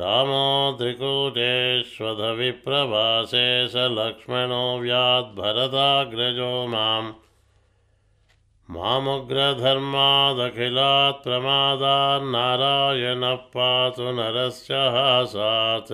[0.00, 7.08] रामो त्रिकूटेष्वधविप्रवासे स लक्ष्मणो व्याद्भरताग्रजो माम्
[8.74, 15.92] मामुग्रधर्मादखिलात् प्रमादान्नारायणः पातु नरस्य हासात्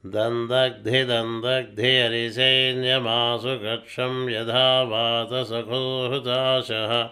[0.07, 7.11] दन्दग्धि हरिसैन्यमासु कक्षं यथा वातसखोहृताशः।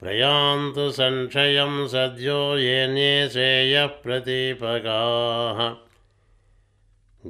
[0.00, 5.86] प्रयान्तु संशयं सद्यो येने श्रेयः प्रतीपगाः